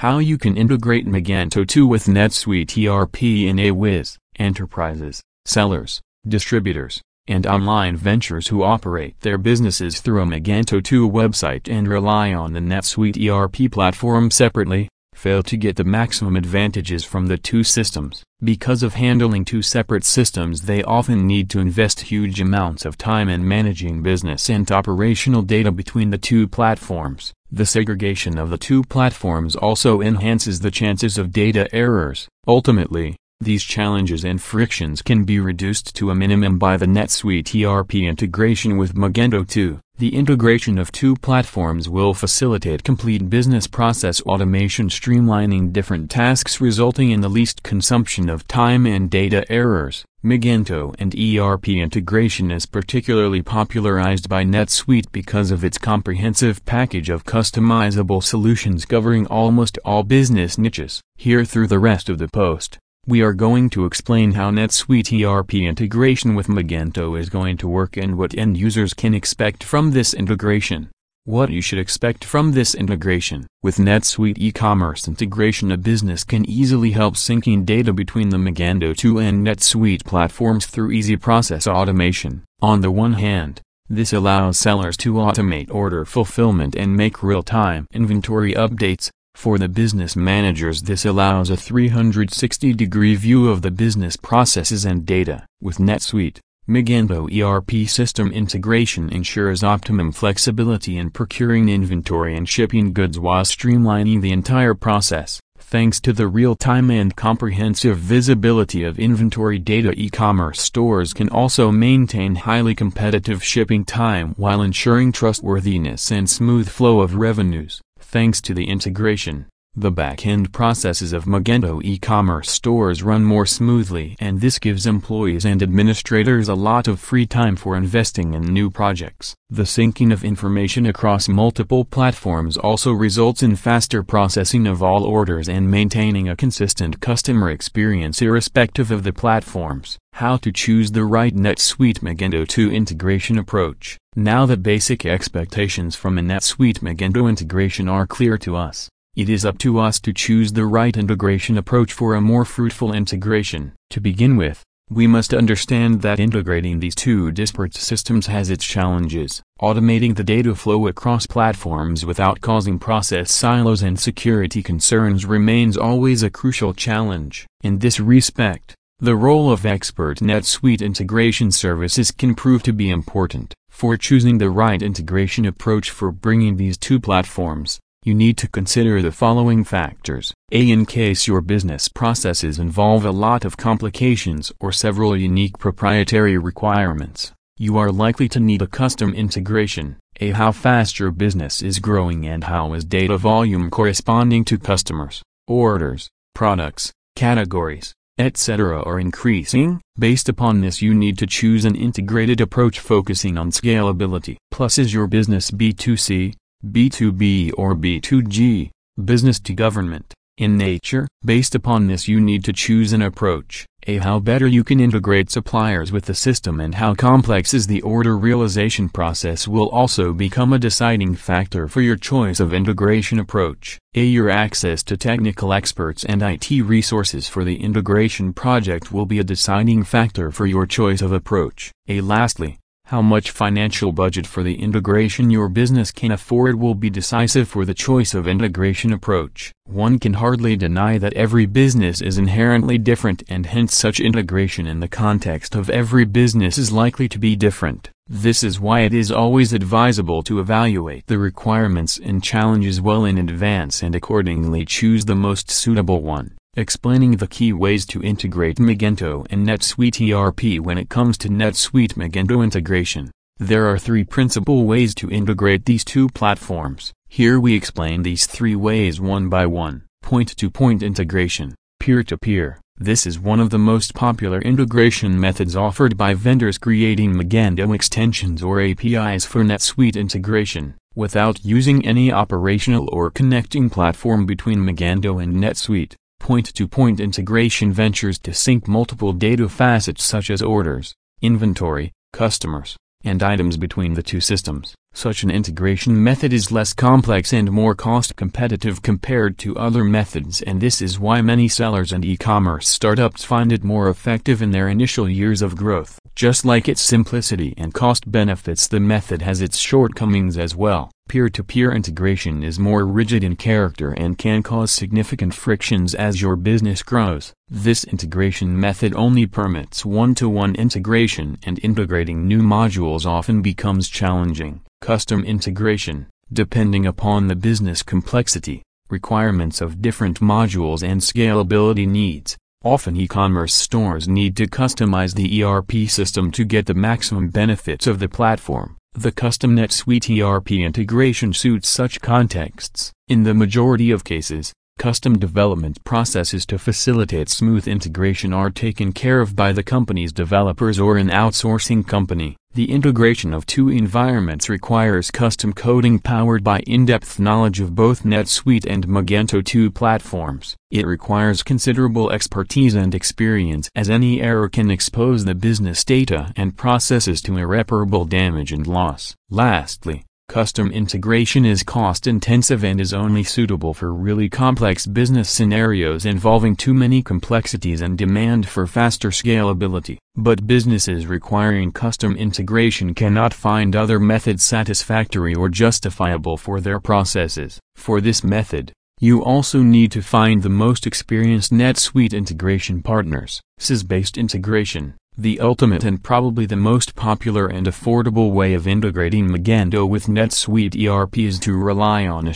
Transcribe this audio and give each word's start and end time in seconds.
How 0.00 0.18
you 0.18 0.36
can 0.36 0.58
integrate 0.58 1.06
Magento 1.06 1.66
2 1.66 1.86
with 1.86 2.04
NetSuite 2.04 2.76
ERP 2.86 3.22
in 3.22 3.56
AWS, 3.56 4.18
enterprises, 4.38 5.22
sellers, 5.46 6.02
distributors, 6.28 7.00
and 7.26 7.46
online 7.46 7.96
ventures 7.96 8.48
who 8.48 8.62
operate 8.62 9.18
their 9.22 9.38
businesses 9.38 10.00
through 10.00 10.20
a 10.20 10.26
Magento 10.26 10.84
2 10.84 11.08
website 11.08 11.66
and 11.72 11.88
rely 11.88 12.34
on 12.34 12.52
the 12.52 12.60
NetSuite 12.60 13.16
ERP 13.26 13.72
platform 13.72 14.30
separately, 14.30 14.90
fail 15.14 15.42
to 15.42 15.56
get 15.56 15.76
the 15.76 15.84
maximum 15.84 16.36
advantages 16.36 17.02
from 17.02 17.28
the 17.28 17.38
two 17.38 17.64
systems. 17.64 18.22
Because 18.44 18.82
of 18.82 18.92
handling 18.92 19.46
two 19.46 19.62
separate 19.62 20.04
systems 20.04 20.62
they 20.62 20.82
often 20.82 21.26
need 21.26 21.48
to 21.48 21.58
invest 21.58 22.00
huge 22.00 22.38
amounts 22.38 22.84
of 22.84 22.98
time 22.98 23.30
in 23.30 23.48
managing 23.48 24.02
business 24.02 24.50
and 24.50 24.70
operational 24.70 25.40
data 25.40 25.72
between 25.72 26.10
the 26.10 26.18
two 26.18 26.46
platforms. 26.46 27.32
The 27.50 27.64
segregation 27.64 28.38
of 28.38 28.50
the 28.50 28.58
two 28.58 28.82
platforms 28.82 29.54
also 29.54 30.00
enhances 30.00 30.60
the 30.60 30.70
chances 30.72 31.16
of 31.16 31.32
data 31.32 31.72
errors. 31.72 32.26
Ultimately, 32.48 33.16
these 33.40 33.62
challenges 33.62 34.24
and 34.24 34.40
frictions 34.40 35.02
can 35.02 35.24
be 35.24 35.38
reduced 35.38 35.94
to 35.94 36.10
a 36.10 36.14
minimum 36.14 36.58
by 36.58 36.76
the 36.76 36.86
NetSuite 36.86 37.54
ERP 37.54 37.94
integration 37.96 38.78
with 38.78 38.94
Magento 38.94 39.46
2. 39.46 39.78
The 39.98 40.16
integration 40.16 40.78
of 40.78 40.90
two 40.90 41.16
platforms 41.16 41.88
will 41.88 42.14
facilitate 42.14 42.82
complete 42.82 43.30
business 43.30 43.66
process 43.66 44.22
automation 44.22 44.88
streamlining 44.88 45.72
different 45.72 46.10
tasks 46.10 46.60
resulting 46.60 47.10
in 47.10 47.20
the 47.20 47.28
least 47.28 47.62
consumption 47.62 48.28
of 48.28 48.48
time 48.48 48.86
and 48.86 49.10
data 49.10 49.44
errors. 49.52 50.04
Magento 50.24 50.94
and 50.98 51.14
ERP 51.14 51.68
integration 51.68 52.50
is 52.50 52.66
particularly 52.66 53.42
popularized 53.42 54.28
by 54.28 54.44
NetSuite 54.44 55.12
because 55.12 55.50
of 55.50 55.62
its 55.62 55.78
comprehensive 55.78 56.64
package 56.64 57.10
of 57.10 57.24
customizable 57.24 58.22
solutions 58.22 58.86
covering 58.86 59.26
almost 59.26 59.78
all 59.84 60.02
business 60.02 60.58
niches. 60.58 61.00
Here 61.16 61.44
through 61.44 61.68
the 61.68 61.78
rest 61.78 62.08
of 62.08 62.18
the 62.18 62.28
post. 62.28 62.78
We 63.08 63.22
are 63.22 63.34
going 63.34 63.70
to 63.70 63.84
explain 63.84 64.32
how 64.32 64.50
NetSuite 64.50 65.24
ERP 65.24 65.54
integration 65.54 66.34
with 66.34 66.48
Magento 66.48 67.16
is 67.16 67.28
going 67.28 67.56
to 67.58 67.68
work 67.68 67.96
and 67.96 68.18
what 68.18 68.36
end 68.36 68.56
users 68.56 68.94
can 68.94 69.14
expect 69.14 69.62
from 69.62 69.92
this 69.92 70.12
integration. 70.12 70.90
What 71.22 71.50
you 71.50 71.60
should 71.62 71.78
expect 71.78 72.24
from 72.24 72.50
this 72.50 72.74
integration. 72.74 73.46
With 73.62 73.76
NetSuite 73.76 74.38
e-commerce 74.38 75.06
integration 75.06 75.70
a 75.70 75.76
business 75.76 76.24
can 76.24 76.50
easily 76.50 76.90
help 76.90 77.14
syncing 77.14 77.64
data 77.64 77.92
between 77.92 78.30
the 78.30 78.38
Magento 78.38 78.96
2 78.96 79.20
and 79.20 79.46
NetSuite 79.46 80.04
platforms 80.04 80.66
through 80.66 80.90
easy 80.90 81.16
process 81.16 81.68
automation. 81.68 82.42
On 82.60 82.80
the 82.80 82.90
one 82.90 83.12
hand, 83.12 83.60
this 83.88 84.12
allows 84.12 84.58
sellers 84.58 84.96
to 84.96 85.14
automate 85.14 85.70
order 85.70 86.04
fulfillment 86.04 86.74
and 86.74 86.96
make 86.96 87.22
real-time 87.22 87.86
inventory 87.92 88.52
updates, 88.52 89.10
for 89.36 89.58
the 89.58 89.68
business 89.68 90.16
managers 90.16 90.82
this 90.82 91.04
allows 91.04 91.50
a 91.50 91.56
360-degree 91.56 93.14
view 93.14 93.48
of 93.48 93.60
the 93.60 93.70
business 93.70 94.16
processes 94.16 94.84
and 94.86 95.04
data. 95.04 95.44
With 95.60 95.76
NetSuite, 95.76 96.38
Magento 96.68 97.30
ERP 97.30 97.88
system 97.88 98.32
integration 98.32 99.08
ensures 99.10 99.62
optimum 99.62 100.10
flexibility 100.10 100.98
in 100.98 101.10
procuring 101.10 101.68
inventory 101.68 102.34
and 102.34 102.48
shipping 102.48 102.92
goods 102.92 103.20
while 103.20 103.44
streamlining 103.44 104.20
the 104.20 104.32
entire 104.32 104.74
process. 104.74 105.38
Thanks 105.58 106.00
to 106.00 106.12
the 106.12 106.28
real-time 106.28 106.90
and 106.90 107.14
comprehensive 107.14 107.98
visibility 107.98 108.84
of 108.84 108.98
inventory 108.98 109.58
data 109.58 109.92
e-commerce 109.96 110.60
stores 110.60 111.12
can 111.12 111.28
also 111.28 111.70
maintain 111.70 112.36
highly 112.36 112.74
competitive 112.74 113.44
shipping 113.44 113.84
time 113.84 114.34
while 114.36 114.62
ensuring 114.62 115.12
trustworthiness 115.12 116.10
and 116.10 116.28
smooth 116.28 116.68
flow 116.68 117.00
of 117.00 117.16
revenues. 117.16 117.80
Thanks 117.98 118.40
to 118.42 118.54
the 118.54 118.68
integration, 118.68 119.46
the 119.78 119.90
back-end 119.90 120.54
processes 120.54 121.12
of 121.12 121.26
Magento 121.26 121.84
e-commerce 121.84 122.50
stores 122.50 123.02
run 123.02 123.22
more 123.22 123.44
smoothly 123.44 124.16
and 124.18 124.40
this 124.40 124.58
gives 124.58 124.86
employees 124.86 125.44
and 125.44 125.62
administrators 125.62 126.48
a 126.48 126.54
lot 126.54 126.88
of 126.88 126.98
free 126.98 127.26
time 127.26 127.56
for 127.56 127.76
investing 127.76 128.32
in 128.32 128.42
new 128.42 128.70
projects. 128.70 129.34
The 129.50 129.64
syncing 129.64 130.14
of 130.14 130.24
information 130.24 130.86
across 130.86 131.28
multiple 131.28 131.84
platforms 131.84 132.56
also 132.56 132.92
results 132.92 133.42
in 133.42 133.54
faster 133.54 134.02
processing 134.02 134.66
of 134.66 134.82
all 134.82 135.04
orders 135.04 135.46
and 135.46 135.70
maintaining 135.70 136.26
a 136.26 136.36
consistent 136.36 137.02
customer 137.02 137.50
experience 137.50 138.22
irrespective 138.22 138.90
of 138.90 139.02
the 139.02 139.12
platforms. 139.12 139.98
How 140.14 140.38
to 140.38 140.50
choose 140.50 140.92
the 140.92 141.04
right 141.04 141.34
NetSuite 141.34 141.98
Magento 141.98 142.48
2 142.48 142.72
integration 142.72 143.36
approach. 143.36 143.98
Now 144.16 144.46
that 144.46 144.62
basic 144.62 145.04
expectations 145.04 145.94
from 145.94 146.16
a 146.16 146.22
NetSuite 146.22 146.78
Magento 146.78 147.28
integration 147.28 147.86
are 147.86 148.06
clear 148.06 148.38
to 148.38 148.56
us, 148.56 148.88
it 149.16 149.30
is 149.30 149.46
up 149.46 149.56
to 149.56 149.78
us 149.78 149.98
to 149.98 150.12
choose 150.12 150.52
the 150.52 150.66
right 150.66 150.94
integration 150.94 151.56
approach 151.56 151.90
for 151.90 152.14
a 152.14 152.20
more 152.20 152.44
fruitful 152.44 152.92
integration. 152.92 153.72
To 153.88 153.98
begin 153.98 154.36
with, 154.36 154.62
we 154.90 155.06
must 155.06 155.32
understand 155.32 156.02
that 156.02 156.20
integrating 156.20 156.80
these 156.80 156.94
two 156.94 157.32
disparate 157.32 157.74
systems 157.74 158.26
has 158.26 158.50
its 158.50 158.64
challenges. 158.64 159.42
Automating 159.60 160.16
the 160.16 160.22
data 160.22 160.54
flow 160.54 160.86
across 160.86 161.26
platforms 161.26 162.04
without 162.04 162.42
causing 162.42 162.78
process 162.78 163.32
silos 163.32 163.82
and 163.82 163.98
security 163.98 164.62
concerns 164.62 165.24
remains 165.24 165.78
always 165.78 166.22
a 166.22 166.28
crucial 166.28 166.74
challenge. 166.74 167.46
In 167.62 167.78
this 167.78 167.98
respect, 167.98 168.74
the 169.00 169.16
role 169.16 169.50
of 169.50 169.64
expert 169.64 170.18
NetSuite 170.18 170.82
integration 170.82 171.50
services 171.50 172.10
can 172.10 172.34
prove 172.34 172.62
to 172.64 172.72
be 172.74 172.90
important. 172.90 173.54
For 173.70 173.96
choosing 173.96 174.38
the 174.38 174.50
right 174.50 174.80
integration 174.80 175.46
approach 175.46 175.90
for 175.90 176.12
bringing 176.12 176.56
these 176.58 176.78
two 176.78 177.00
platforms, 177.00 177.78
you 178.06 178.14
need 178.14 178.36
to 178.38 178.46
consider 178.46 179.02
the 179.02 179.10
following 179.10 179.64
factors. 179.64 180.32
A. 180.52 180.70
In 180.70 180.86
case 180.86 181.26
your 181.26 181.40
business 181.40 181.88
processes 181.88 182.60
involve 182.60 183.04
a 183.04 183.10
lot 183.10 183.44
of 183.44 183.56
complications 183.56 184.52
or 184.60 184.70
several 184.70 185.16
unique 185.16 185.58
proprietary 185.58 186.38
requirements, 186.38 187.32
you 187.56 187.76
are 187.76 187.90
likely 187.90 188.28
to 188.28 188.38
need 188.38 188.62
a 188.62 188.68
custom 188.68 189.12
integration. 189.12 189.96
A. 190.20 190.30
How 190.30 190.52
fast 190.52 191.00
your 191.00 191.10
business 191.10 191.62
is 191.62 191.80
growing 191.80 192.28
and 192.28 192.44
how 192.44 192.74
is 192.74 192.84
data 192.84 193.18
volume 193.18 193.70
corresponding 193.70 194.44
to 194.44 194.56
customers, 194.56 195.20
orders, 195.48 196.08
products, 196.32 196.92
categories, 197.16 197.92
etc. 198.18 198.82
are 198.82 199.00
increasing. 199.00 199.80
Based 199.98 200.28
upon 200.28 200.60
this 200.60 200.80
you 200.80 200.94
need 200.94 201.18
to 201.18 201.26
choose 201.26 201.64
an 201.64 201.74
integrated 201.74 202.40
approach 202.40 202.78
focusing 202.78 203.36
on 203.36 203.50
scalability. 203.50 204.36
Plus 204.52 204.78
is 204.78 204.94
your 204.94 205.08
business 205.08 205.50
B2C, 205.50 206.34
B2B 206.72 207.52
or 207.56 207.74
B2G, 207.74 208.70
business 209.04 209.38
to 209.40 209.52
government, 209.54 210.12
in 210.36 210.56
nature? 210.56 211.06
Based 211.24 211.54
upon 211.54 211.86
this 211.86 212.08
you 212.08 212.20
need 212.20 212.44
to 212.44 212.52
choose 212.52 212.92
an 212.92 213.02
approach. 213.02 213.66
A. 213.88 213.98
How 213.98 214.18
better 214.18 214.48
you 214.48 214.64
can 214.64 214.80
integrate 214.80 215.30
suppliers 215.30 215.92
with 215.92 216.06
the 216.06 216.14
system 216.14 216.60
and 216.60 216.74
how 216.74 216.94
complex 216.94 217.54
is 217.54 217.68
the 217.68 217.82
order 217.82 218.18
realization 218.18 218.88
process 218.88 219.46
will 219.46 219.68
also 219.68 220.12
become 220.12 220.52
a 220.52 220.58
deciding 220.58 221.14
factor 221.14 221.68
for 221.68 221.80
your 221.80 221.94
choice 221.94 222.40
of 222.40 222.52
integration 222.52 223.20
approach. 223.20 223.78
A. 223.94 224.04
Your 224.04 224.28
access 224.28 224.82
to 224.84 224.96
technical 224.96 225.52
experts 225.52 226.04
and 226.04 226.20
IT 226.20 226.50
resources 226.50 227.28
for 227.28 227.44
the 227.44 227.62
integration 227.62 228.32
project 228.32 228.92
will 228.92 229.06
be 229.06 229.20
a 229.20 229.24
deciding 229.24 229.84
factor 229.84 230.32
for 230.32 230.46
your 230.46 230.66
choice 230.66 231.00
of 231.00 231.12
approach. 231.12 231.70
A. 231.88 232.00
Lastly, 232.00 232.58
how 232.86 233.02
much 233.02 233.32
financial 233.32 233.90
budget 233.90 234.24
for 234.28 234.44
the 234.44 234.62
integration 234.62 235.28
your 235.28 235.48
business 235.48 235.90
can 235.90 236.12
afford 236.12 236.54
will 236.54 236.76
be 236.76 236.88
decisive 236.88 237.48
for 237.48 237.64
the 237.64 237.74
choice 237.74 238.14
of 238.14 238.28
integration 238.28 238.92
approach. 238.92 239.52
One 239.64 239.98
can 239.98 240.14
hardly 240.14 240.54
deny 240.54 240.96
that 240.98 241.12
every 241.14 241.46
business 241.46 242.00
is 242.00 242.16
inherently 242.16 242.78
different 242.78 243.24
and 243.28 243.44
hence 243.44 243.74
such 243.74 243.98
integration 243.98 244.68
in 244.68 244.78
the 244.78 244.86
context 244.86 245.56
of 245.56 245.68
every 245.68 246.04
business 246.04 246.58
is 246.58 246.70
likely 246.70 247.08
to 247.08 247.18
be 247.18 247.34
different. 247.34 247.90
This 248.06 248.44
is 248.44 248.60
why 248.60 248.82
it 248.82 248.94
is 248.94 249.10
always 249.10 249.52
advisable 249.52 250.22
to 250.22 250.38
evaluate 250.38 251.08
the 251.08 251.18
requirements 251.18 251.98
and 251.98 252.22
challenges 252.22 252.80
well 252.80 253.04
in 253.04 253.18
advance 253.18 253.82
and 253.82 253.96
accordingly 253.96 254.64
choose 254.64 255.06
the 255.06 255.16
most 255.16 255.50
suitable 255.50 256.02
one 256.02 256.36
explaining 256.58 257.12
the 257.12 257.26
key 257.26 257.52
ways 257.52 257.84
to 257.84 258.02
integrate 258.02 258.56
Magento 258.56 259.26
and 259.28 259.46
NetSuite 259.46 260.00
ERP 260.10 260.64
when 260.64 260.78
it 260.78 260.88
comes 260.88 261.18
to 261.18 261.28
NetSuite 261.28 261.94
Magento 261.94 262.42
integration. 262.42 263.10
There 263.38 263.68
are 263.68 263.78
three 263.78 264.04
principal 264.04 264.64
ways 264.64 264.94
to 264.94 265.10
integrate 265.10 265.66
these 265.66 265.84
two 265.84 266.08
platforms. 266.08 266.94
Here 267.08 267.38
we 267.38 267.54
explain 267.54 268.02
these 268.02 268.26
three 268.26 268.56
ways 268.56 268.98
one 268.98 269.28
by 269.28 269.44
one. 269.44 269.82
Point-to-point 270.02 270.80
-point 270.80 270.86
integration, 270.86 271.54
peer-to-peer. 271.78 272.58
This 272.78 273.06
is 273.06 273.20
one 273.20 273.40
of 273.40 273.50
the 273.50 273.58
most 273.72 273.92
popular 273.94 274.40
integration 274.40 275.20
methods 275.20 275.56
offered 275.56 275.98
by 275.98 276.14
vendors 276.14 276.56
creating 276.56 277.12
Magento 277.12 277.74
extensions 277.74 278.42
or 278.42 278.62
APIs 278.62 279.26
for 279.26 279.44
NetSuite 279.44 279.96
integration, 279.96 280.74
without 280.94 281.44
using 281.44 281.84
any 281.84 282.10
operational 282.10 282.88
or 282.90 283.10
connecting 283.10 283.68
platform 283.68 284.24
between 284.24 284.60
Magento 284.60 285.22
and 285.22 285.36
NetSuite 285.36 285.96
point-to-point 286.18 286.98
-point 286.98 287.04
integration 287.04 287.72
ventures 287.72 288.18
to 288.20 288.32
sync 288.32 288.66
multiple 288.68 289.12
data 289.12 289.48
facets 289.48 290.04
such 290.04 290.30
as 290.30 290.42
orders, 290.42 290.94
inventory, 291.20 291.92
customers, 292.12 292.76
and 293.04 293.22
items 293.22 293.56
between 293.56 293.94
the 293.94 294.02
two 294.02 294.20
systems. 294.20 294.74
Such 294.92 295.22
an 295.22 295.30
integration 295.30 296.02
method 296.02 296.32
is 296.32 296.50
less 296.50 296.72
complex 296.72 297.32
and 297.32 297.52
more 297.52 297.74
cost 297.74 298.16
competitive 298.16 298.80
compared 298.82 299.36
to 299.38 299.56
other 299.56 299.84
methods 299.84 300.42
and 300.42 300.60
this 300.60 300.80
is 300.80 300.98
why 300.98 301.20
many 301.20 301.48
sellers 301.48 301.92
and 301.92 302.04
e-commerce 302.04 302.66
startups 302.66 303.22
find 303.22 303.52
it 303.52 303.62
more 303.62 303.88
effective 303.90 304.40
in 304.40 304.52
their 304.52 304.68
initial 304.68 305.08
years 305.08 305.42
of 305.42 305.54
growth. 305.54 305.98
Just 306.16 306.46
like 306.46 306.66
its 306.66 306.80
simplicity 306.80 307.52
and 307.58 307.74
cost 307.74 308.10
benefits 308.10 308.66
the 308.66 308.80
method 308.80 309.20
has 309.20 309.42
its 309.42 309.58
shortcomings 309.58 310.38
as 310.38 310.56
well. 310.56 310.90
Peer-to-peer 311.10 311.70
-peer 311.70 311.76
integration 311.76 312.42
is 312.42 312.58
more 312.58 312.86
rigid 312.86 313.22
in 313.22 313.36
character 313.36 313.90
and 313.90 314.16
can 314.16 314.42
cause 314.42 314.70
significant 314.70 315.34
frictions 315.34 315.94
as 315.94 316.22
your 316.22 316.34
business 316.34 316.82
grows. 316.82 317.34
This 317.50 317.84
integration 317.84 318.58
method 318.58 318.94
only 318.94 319.26
permits 319.26 319.84
one-to-one 319.84 320.54
-one 320.54 320.58
integration 320.58 321.36
and 321.42 321.60
integrating 321.62 322.26
new 322.26 322.40
modules 322.40 323.04
often 323.04 323.42
becomes 323.42 323.90
challenging. 323.90 324.62
Custom 324.80 325.22
integration, 325.22 326.06
depending 326.32 326.86
upon 326.86 327.26
the 327.26 327.36
business 327.36 327.82
complexity, 327.82 328.62
requirements 328.88 329.60
of 329.60 329.82
different 329.82 330.20
modules 330.20 330.82
and 330.82 331.02
scalability 331.02 331.86
needs, 331.86 332.38
Often 332.66 332.96
e-commerce 332.96 333.54
stores 333.54 334.08
need 334.08 334.36
to 334.38 334.48
customize 334.48 335.14
the 335.14 335.44
ERP 335.44 335.88
system 335.88 336.32
to 336.32 336.44
get 336.44 336.66
the 336.66 336.74
maximum 336.74 337.28
benefits 337.28 337.86
of 337.86 338.00
the 338.00 338.08
platform. 338.08 338.76
The 338.92 339.12
custom 339.12 339.54
NetSuite 339.54 340.20
ERP 340.20 340.50
integration 340.50 341.32
suits 341.32 341.68
such 341.68 342.00
contexts. 342.00 342.90
In 343.06 343.22
the 343.22 343.34
majority 343.34 343.92
of 343.92 344.02
cases, 344.02 344.52
custom 344.80 345.16
development 345.16 345.84
processes 345.84 346.44
to 346.46 346.58
facilitate 346.58 347.28
smooth 347.28 347.68
integration 347.68 348.32
are 348.32 348.50
taken 348.50 348.92
care 348.92 349.20
of 349.20 349.36
by 349.36 349.52
the 349.52 349.62
company's 349.62 350.12
developers 350.12 350.80
or 350.80 350.96
an 350.96 351.08
outsourcing 351.08 351.86
company. 351.86 352.36
The 352.56 352.72
integration 352.72 353.34
of 353.34 353.44
two 353.44 353.68
environments 353.68 354.48
requires 354.48 355.10
custom 355.10 355.52
coding 355.52 355.98
powered 355.98 356.42
by 356.42 356.60
in-depth 356.60 357.20
knowledge 357.20 357.60
of 357.60 357.74
both 357.74 358.02
NetSuite 358.02 358.64
and 358.64 358.88
Magento 358.88 359.44
2 359.44 359.70
platforms. 359.70 360.56
It 360.70 360.86
requires 360.86 361.42
considerable 361.42 362.10
expertise 362.10 362.74
and 362.74 362.94
experience 362.94 363.68
as 363.74 363.90
any 363.90 364.22
error 364.22 364.48
can 364.48 364.70
expose 364.70 365.26
the 365.26 365.34
business 365.34 365.84
data 365.84 366.32
and 366.34 366.56
processes 366.56 367.20
to 367.24 367.36
irreparable 367.36 368.06
damage 368.06 368.52
and 368.52 368.66
loss. 368.66 369.14
Lastly, 369.28 370.06
Custom 370.28 370.72
integration 370.72 371.44
is 371.44 371.62
cost-intensive 371.62 372.64
and 372.64 372.80
is 372.80 372.92
only 372.92 373.22
suitable 373.22 373.72
for 373.72 373.94
really 373.94 374.28
complex 374.28 374.84
business 374.84 375.30
scenarios 375.30 376.04
involving 376.04 376.56
too 376.56 376.74
many 376.74 377.00
complexities 377.00 377.80
and 377.80 377.96
demand 377.96 378.48
for 378.48 378.66
faster 378.66 379.10
scalability. 379.10 379.98
But 380.16 380.46
businesses 380.46 381.06
requiring 381.06 381.70
custom 381.70 382.16
integration 382.16 382.92
cannot 382.92 383.32
find 383.32 383.76
other 383.76 384.00
methods 384.00 384.42
satisfactory 384.42 385.34
or 385.34 385.48
justifiable 385.48 386.36
for 386.36 386.60
their 386.60 386.80
processes. 386.80 387.60
For 387.76 388.00
this 388.00 388.24
method, 388.24 388.72
you 389.00 389.22
also 389.24 389.62
need 389.62 389.92
to 389.92 390.02
find 390.02 390.42
the 390.42 390.48
most 390.48 390.86
experienced 390.86 391.52
NetSuite 391.52 392.12
integration 392.12 392.82
partners. 392.82 393.40
SaaS-based 393.58 394.18
integration 394.18 394.94
the 395.18 395.40
ultimate 395.40 395.82
and 395.84 396.02
probably 396.02 396.44
the 396.44 396.56
most 396.56 396.94
popular 396.94 397.46
and 397.46 397.66
affordable 397.66 398.32
way 398.32 398.52
of 398.52 398.66
integrating 398.66 399.28
Magento 399.28 399.88
with 399.88 400.06
NetSuite 400.06 400.76
ERP 400.86 401.18
is 401.18 401.38
to 401.40 401.56
rely 401.56 402.06
on 402.06 402.28
a 402.28 402.34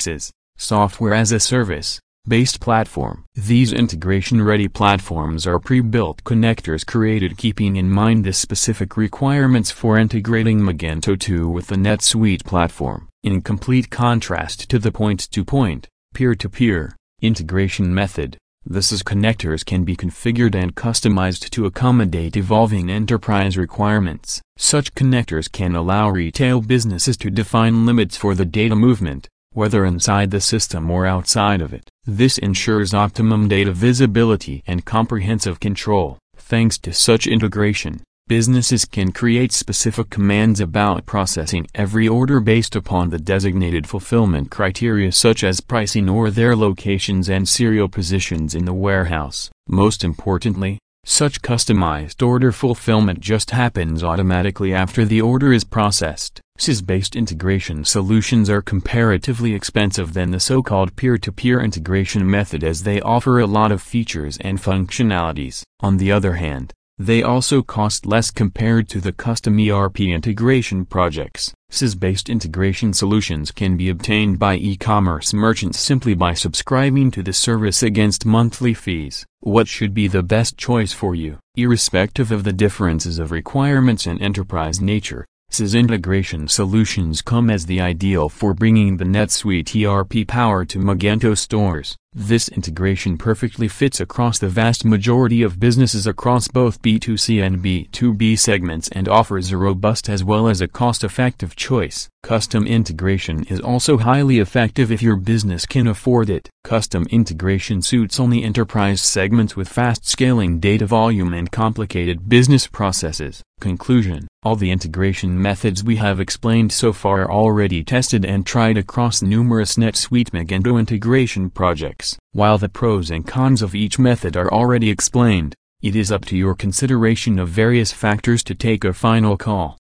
software 0.57 1.13
as 1.13 1.31
a 1.31 1.41
service, 1.41 2.01
based 2.27 2.61
platform. 2.61 3.25
These 3.35 3.73
integration-ready 3.73 4.69
platforms 4.69 5.47
are 5.47 5.59
pre-built 5.59 6.25
connectors 6.25 6.87
created 6.87 7.37
keeping 7.37 7.77
in 7.77 7.91
mind 7.91 8.25
the 8.25 8.33
specific 8.33 8.97
requirements 8.97 9.71
for 9.71 9.99
integrating 9.99 10.61
Magento 10.61 11.19
2 11.19 11.49
with 11.49 11.67
the 11.67 11.77
NetSuite 11.77 12.45
platform, 12.45 13.09
in 13.23 13.43
complete 13.43 13.91
contrast 13.91 14.71
to 14.71 14.79
the 14.79 14.93
point-to-point, 14.93 15.87
peer-to-peer, 16.15 16.97
integration 17.21 17.93
method. 17.93 18.39
The 18.73 18.83
SaaS 18.83 19.03
connectors 19.03 19.67
can 19.67 19.83
be 19.83 19.97
configured 19.97 20.55
and 20.55 20.77
customized 20.77 21.51
to 21.51 21.67
accommodate 21.67 22.37
evolving 22.37 22.89
enterprise 22.89 23.57
requirements. 23.59 24.41
Such 24.59 24.95
connectors 24.95 25.51
can 25.51 25.75
allow 25.75 26.09
retail 26.09 26.61
businesses 26.61 27.17
to 27.17 27.31
define 27.31 27.85
limits 27.85 28.17
for 28.17 28.37
the 28.37 28.45
data 28.45 28.77
movement, 28.77 29.27
whether 29.53 29.85
inside 29.85 30.31
the 30.31 30.41
system 30.41 30.89
or 30.89 31.05
outside 31.05 31.61
of 31.61 31.73
it. 31.75 31.91
This 32.05 32.39
ensures 32.39 32.95
optimum 32.95 33.49
data 33.49 33.73
visibility 33.73 34.63
and 34.69 34.85
comprehensive 34.85 35.59
control. 35.59 36.19
Thanks 36.37 36.79
to 36.79 36.93
such 36.93 37.27
integration, 37.27 38.05
businesses 38.31 38.85
can 38.85 39.11
create 39.11 39.51
specific 39.51 40.09
commands 40.09 40.61
about 40.61 41.05
processing 41.05 41.67
every 41.75 42.07
order 42.07 42.39
based 42.39 42.77
upon 42.77 43.11
the 43.11 43.19
designated 43.19 43.89
fulfillment 43.89 44.53
criteria 44.53 45.11
such 45.11 45.43
as 45.43 45.61
pricing 45.61 46.09
or 46.09 46.31
their 46.31 46.55
locations 46.55 47.29
and 47.29 47.49
serial 47.49 47.89
positions 47.89 48.55
in 48.55 48.65
the 48.67 48.73
warehouse. 48.73 49.51
Most 49.69 50.05
importantly, 50.05 50.79
such 51.05 51.43
customized 51.43 52.25
order 52.25 52.53
fulfillment 52.53 53.19
just 53.19 53.51
happens 53.51 54.05
automatically 54.05 54.73
after 54.73 55.05
the 55.05 55.21
order 55.21 55.53
is 55.53 55.65
processed. 55.65 56.41
SaaS-based 56.57 57.17
integration 57.17 57.85
solutions 57.85 58.49
are 58.49 58.63
comparatively 58.63 59.55
expensive 59.55 60.13
than 60.13 60.31
the 60.31 60.39
so-called 60.39 60.95
peer-to-peer 60.95 61.59
integration 61.61 62.31
method 62.31 62.63
as 62.63 62.85
they 62.85 63.01
offer 63.01 63.41
a 63.41 63.47
lot 63.47 63.73
of 63.73 63.83
features 63.83 64.39
and 64.41 64.63
functionalities. 64.63 65.65
On 65.81 65.97
the 65.97 66.13
other 66.13 66.35
hand, 66.35 66.73
they 67.01 67.23
also 67.23 67.63
cost 67.63 68.05
less 68.05 68.31
compared 68.31 68.87
to 68.87 69.01
the 69.01 69.11
custom 69.11 69.59
ERP 69.59 70.01
integration 70.01 70.85
projects. 70.85 71.51
SaaS-based 71.71 72.29
integration 72.29 72.93
solutions 72.93 73.51
can 73.51 73.79
be 73.79 73.89
obtained 73.89 74.39
by 74.39 74.57
e-commerce 74.57 75.33
merchants 75.33 75.81
simply 75.81 76.13
by 76.13 76.35
subscribing 76.35 77.11
to 77.11 77.23
the 77.23 77.33
service 77.33 77.83
against 77.83 78.27
monthly 78.27 78.75
fees. 78.75 79.25
What 79.39 79.67
should 79.67 79.95
be 79.95 80.09
the 80.09 80.23
best 80.23 80.59
choice 80.59 80.93
for 80.93 81.15
you? 81.15 81.39
Irrespective 81.57 82.31
of 82.31 82.45
the 82.45 82.53
differences 82.53 83.19
of 83.19 83.31
requirements 83.31 84.05
and 84.05 84.21
enterprise 84.21 84.83
nature, 84.83 85.25
SaaS 85.49 85.75
integration 85.75 86.49
solutions 86.49 87.23
come 87.23 87.49
as 87.49 87.65
the 87.65 87.81
ideal 87.81 88.29
for 88.29 88.53
bringing 88.53 88.99
the 88.99 89.07
NetSuite 89.07 89.75
ERP 89.75 90.29
power 90.29 90.67
to 90.67 90.79
Magento 90.79 91.35
stores. 91.35 91.97
This 92.13 92.49
integration 92.49 93.17
perfectly 93.17 93.69
fits 93.69 94.01
across 94.01 94.41
the 94.41 94.49
vast 94.49 94.85
majority 94.85 95.43
of 95.43 95.61
businesses 95.61 96.09
across 96.09 96.49
both 96.49 96.83
B2C 96.83 97.41
and 97.41 97.63
B2B 97.63 98.37
segments 98.37 98.89
and 98.89 99.09
offers 99.09 99.53
a 99.53 99.57
robust 99.57 100.09
as 100.09 100.25
well 100.25 100.49
as 100.49 100.61
a 100.61 100.67
cost-effective 100.67 101.55
choice. 101.55 102.09
Custom 102.25 102.67
integration 102.67 103.45
is 103.45 103.61
also 103.61 103.97
highly 103.97 104.41
effective 104.41 104.91
if 104.91 105.03
your 105.03 105.17
business 105.17 105.67
can 105.67 105.87
afford 105.87 106.29
it. 106.29 106.51
Custom 106.65 107.07
integration 107.11 107.81
suits 107.81 108.21
only 108.21 108.43
enterprise 108.43 109.01
segments 109.01 109.57
with 109.57 109.69
fast 109.69 110.07
scaling 110.07 110.59
data 110.59 110.87
volume 110.87 111.33
and 111.33 111.51
complicated 111.53 112.29
business 112.29 112.67
processes. 112.67 113.43
Conclusion 113.61 114.27
All 114.43 114.57
the 114.57 114.71
integration 114.71 115.41
methods 115.41 115.85
we 115.85 115.97
have 115.97 116.21
explained 116.21 116.73
so 116.73 116.93
far 116.93 117.23
are 117.23 117.33
already 117.33 117.83
tested 117.85 118.25
and 118.25 118.45
tried 118.45 118.79
across 118.79 119.23
numerous 119.23 119.77
NetSuite 119.77 120.31
Magento 120.31 120.79
integration 120.79 121.51
projects. 121.51 122.00
While 122.33 122.59
the 122.59 122.69
pros 122.69 123.11
and 123.11 123.27
cons 123.27 123.63
of 123.63 123.75
each 123.75 123.99
method 123.99 124.37
are 124.37 124.53
already 124.53 124.91
explained, 124.91 125.55
it 125.83 125.95
is 125.95 126.13
up 126.13 126.25
to 126.27 126.37
your 126.37 126.55
consideration 126.55 127.39
of 127.39 127.49
various 127.49 127.93
factors 127.93 128.43
to 128.45 128.55
take 128.55 128.85
a 128.85 128.93
final 128.93 129.37
call. 129.37 129.79